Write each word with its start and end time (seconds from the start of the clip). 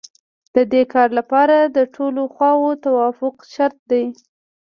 د 0.55 0.57
دې 0.71 0.83
کار 0.93 1.09
لپاره 1.19 1.57
د 1.75 1.77
ټولو 1.95 2.21
خواوو 2.33 2.69
توافق 2.85 3.35
شرط 3.53 3.79
دی. 3.91 4.05